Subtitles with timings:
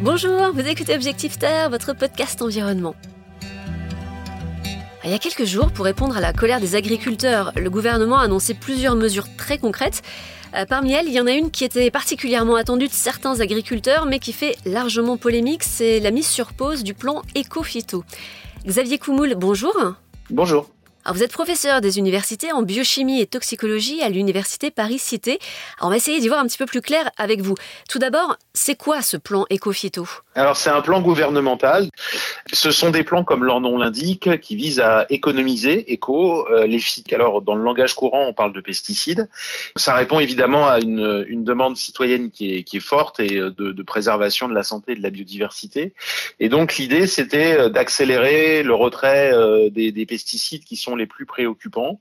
[0.00, 2.94] Bonjour, vous écoutez Objectif Terre, votre podcast environnement.
[5.04, 8.24] Il y a quelques jours, pour répondre à la colère des agriculteurs, le gouvernement a
[8.24, 10.02] annoncé plusieurs mesures très concrètes.
[10.54, 14.06] Euh, parmi elles, il y en a une qui était particulièrement attendue de certains agriculteurs,
[14.06, 18.04] mais qui fait largement polémique, c'est la mise sur pause du plan éco-phyto.
[18.66, 19.74] Xavier Coumoul, bonjour.
[20.30, 20.73] Bonjour.
[21.06, 25.38] Alors vous êtes professeur des universités en biochimie et toxicologie à l'université Paris-Cité.
[25.82, 27.56] on va essayer d'y voir un petit peu plus clair avec vous.
[27.90, 31.90] Tout d'abord, c'est quoi ce plan éco-phyto Alors c'est un plan gouvernemental.
[32.50, 36.78] Ce sont des plans, comme leur nom l'indique, qui visent à économiser, éco, euh, les
[36.78, 37.12] phytes.
[37.12, 39.28] Alors dans le langage courant, on parle de pesticides.
[39.76, 44.54] Ça répond évidemment à une, demande citoyenne qui est, forte et euh, de, préservation de
[44.54, 45.92] la santé et de la biodiversité.
[46.40, 49.32] Et donc l'idée, c'était euh, d'accélérer le retrait
[49.70, 52.00] des pesticides qui sont les plus préoccupants,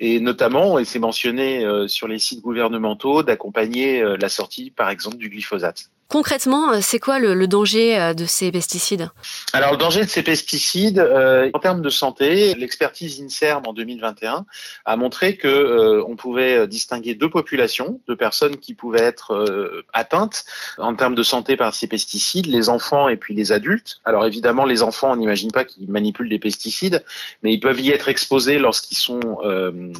[0.00, 4.90] et notamment, et c'est mentionné euh, sur les sites gouvernementaux, d'accompagner euh, la sortie, par
[4.90, 5.90] exemple, du glyphosate.
[6.12, 9.08] Concrètement, euh, c'est quoi le, danger euh, de ces pesticides?
[9.54, 14.44] Alors le danger de ces pesticides, euh, en termes de santé, l'expertise INSERM en 2021
[14.84, 20.44] a montré que on pouvait distinguer deux populations de personnes qui pouvaient être atteintes
[20.76, 24.00] en termes de santé par ces pesticides, les enfants et puis les adultes.
[24.04, 27.04] Alors évidemment, les enfants, on n'imagine pas qu'ils manipulent des pesticides,
[27.42, 29.38] mais ils peuvent y être exposés lorsqu'ils sont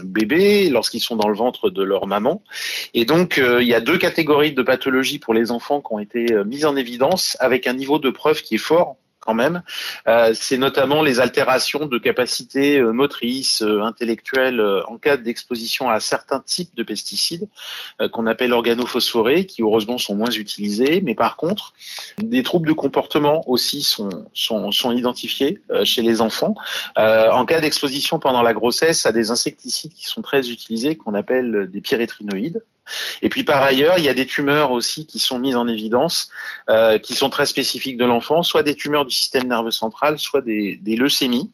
[0.05, 2.43] bébés, lorsqu'ils sont dans le ventre de leur maman.
[2.93, 6.33] Et donc il y a deux catégories de pathologies pour les enfants qui ont été
[6.33, 9.63] euh, mises en évidence avec un niveau de preuve qui est fort quand même.
[10.09, 16.41] Euh, c'est notamment les altérations de capacités euh, motrices, intellectuelles en cas d'exposition à certains
[16.41, 17.49] types de pesticides
[18.11, 21.01] qu'on appelle organophosphorés, qui heureusement sont moins utilisés.
[21.03, 21.73] Mais par contre,
[22.19, 26.57] des troubles de comportement aussi sont, sont, sont identifiés chez les enfants.
[26.97, 31.69] en cas d'exposition pendant la grossesse à des insecticides qui sont très utilisés, qu'on appelle
[31.71, 32.61] des pyrétrinoïdes.
[33.23, 36.31] Et puis par ailleurs, il y a des tumeurs aussi qui sont mises en évidence,
[36.69, 40.41] euh, qui sont très spécifiques de l'enfant, soit des tumeurs du système nerveux central, soit
[40.41, 41.51] des, leucémies.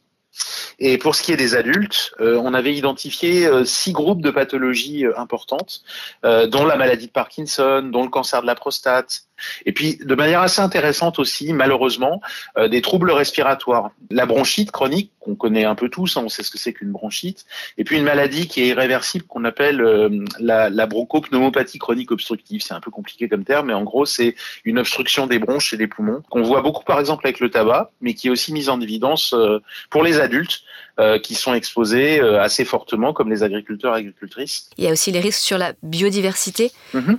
[0.79, 4.31] Et pour ce qui est des adultes, euh, on avait identifié euh, six groupes de
[4.31, 5.83] pathologies importantes,
[6.23, 9.28] dont la maladie de Parkinson, dont le cancer de la prostate,
[9.67, 12.21] et puis, de manière assez intéressante aussi, malheureusement,
[12.57, 13.91] euh, des troubles respiratoires.
[14.11, 16.93] La bronchite chronique, qu'on connaît un peu tous, hein, on sait ce que c'est qu'une
[16.93, 17.45] bronchite,
[17.77, 22.63] et puis une maladie qui est irréversible qu'on appelle euh, la, la bronchopneumopathie chronique obstructive.
[22.63, 24.35] C'est un peu compliqué comme terme, mais en gros, c'est
[24.65, 27.91] une obstruction des bronches et des poumons, qu'on voit beaucoup par exemple avec le tabac,
[28.01, 29.61] mais qui est aussi mise en évidence euh,
[29.91, 30.63] pour les adultes.
[31.23, 34.69] qui sont exposés assez fortement, comme les agriculteurs et agricultrices.
[34.79, 36.73] Il y a aussi les risques sur la biodiversité.
[36.93, 37.19] Mm-hmm.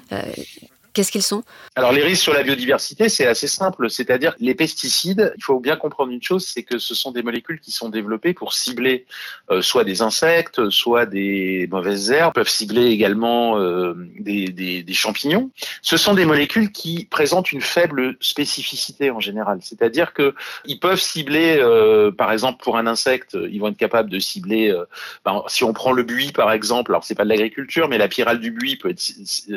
[0.99, 1.43] Qu'est-ce qu'ils sont?
[1.77, 3.89] Alors les risques sur la biodiversité, c'est assez simple.
[3.89, 7.61] C'est-à-dire les pesticides, il faut bien comprendre une chose, c'est que ce sont des molécules
[7.61, 9.05] qui sont développées pour cibler
[9.49, 15.51] euh, soit des insectes, soit des mauvaises herbes, peuvent cibler également euh, des, champignons.
[15.81, 19.59] Ce sont des molécules qui présentent une faible spécificité en général.
[19.61, 24.09] C'est-à-dire que ils peuvent cibler, euh, par exemple pour un insecte, ils vont être capables
[24.09, 24.77] de cibler.
[25.23, 28.09] Ben, si on prend le buis par exemple, alors c'est pas de l'agriculture, mais la
[28.09, 28.99] pyrale du buis peut être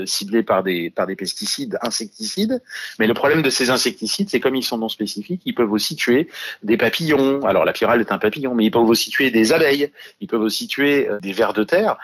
[0.06, 1.31] ciblée par des par des pesticides,
[1.82, 2.62] insecticides.
[2.98, 5.97] Mais le problème de ces insecticides, c'est comme ils sont non spécifiques, ils peuvent aussi
[5.97, 6.28] tuer
[6.62, 7.44] des papillons.
[7.44, 10.43] Alors la pyrale est un papillon, mais ils peuvent aussi tuer des abeilles, ils peuvent
[10.43, 11.97] aussi tuer euh, des vers de terre.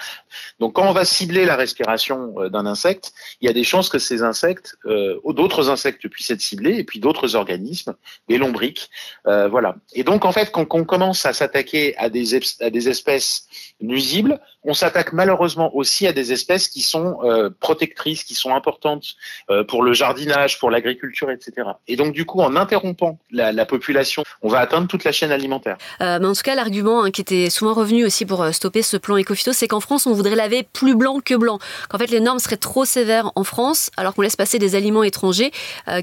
[0.61, 3.89] Donc quand on va cibler la respiration euh, d'un insecte, il y a des chances
[3.89, 7.95] que ces insectes, euh, d'autres insectes puissent être ciblés, et puis d'autres organismes,
[8.29, 8.91] des lombriques,
[9.25, 9.77] voilà.
[9.93, 12.35] Et donc en fait, quand on commence à s'attaquer à des
[12.89, 13.47] espèces
[13.81, 17.19] nuisibles, on s'attaque malheureusement aussi à des espèces qui sont
[17.61, 19.17] protectrices, qui sont importantes
[19.51, 21.69] euh, pour le jardinage, pour l'agriculture, etc.
[21.87, 25.77] Et donc du coup, en interrompant la, population, on va atteindre toute la chaîne alimentaire.
[26.01, 28.83] Euh, mais en tout cas, l'argument hein, qui était souvent revenu aussi pour euh, stopper
[28.83, 31.59] ce plan écophyto, c'est qu'en France, on voudrait laver plus blanc que blanc.
[31.89, 35.03] Qu'en fait, les normes seraient trop sévères en France, alors qu'on laisse passer des aliments
[35.03, 35.51] étrangers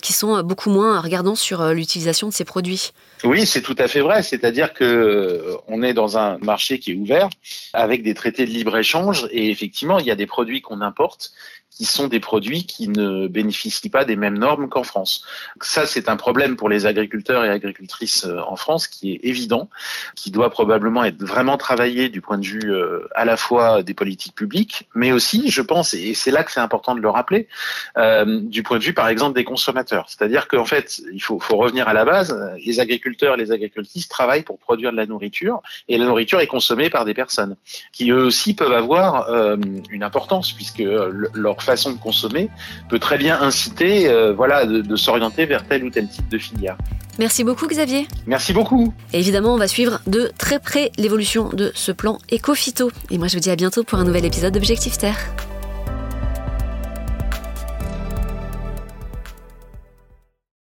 [0.01, 2.91] qui sont beaucoup moins regardants sur l'utilisation de ces produits.
[3.23, 4.23] Oui, c'est tout à fait vrai.
[4.23, 7.29] C'est-à-dire que on est dans un marché qui est ouvert
[7.73, 11.33] avec des traités de libre échange et effectivement, il y a des produits qu'on importe
[11.75, 15.25] qui sont des produits qui ne bénéficient pas des mêmes normes qu'en France.
[15.61, 19.69] Ça, c'est un problème pour les agriculteurs et agricultrices euh, en France qui est évident,
[20.15, 23.93] qui doit probablement être vraiment travaillé du point de vue euh, à la fois des
[23.93, 27.47] politiques publiques, mais aussi, je pense, et c'est là que c'est important de le rappeler,
[27.97, 30.05] euh, du point de vue, par exemple, des consommateurs.
[30.07, 32.37] C'est-à-dire qu'en fait, il faut, revenir à la base.
[32.65, 36.47] Les agriculteurs et les agricultrices travaillent pour produire de la nourriture, et la nourriture est
[36.47, 37.55] consommée par des personnes
[37.91, 39.29] qui eux aussi peuvent avoir
[39.89, 40.83] une importance puisque
[41.33, 42.49] leur façon de consommer
[42.89, 46.77] peut très bien inciter euh, voilà, de, s'orienter vers tel ou tel type de filière.
[47.19, 48.07] Merci beaucoup Xavier.
[48.27, 48.93] Merci beaucoup.
[49.13, 52.91] évidemment, on va suivre de très près l'évolution de ce plan éco-phyto.
[53.09, 55.17] Et moi, je vous dis à bientôt pour un nouvel épisode d'Objectif Terre.